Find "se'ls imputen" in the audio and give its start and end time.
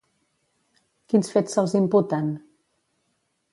1.57-2.35